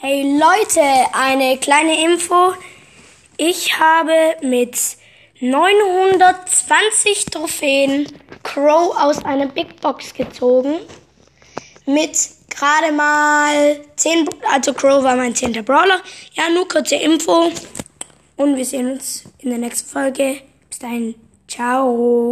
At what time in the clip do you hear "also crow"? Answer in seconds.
14.52-15.02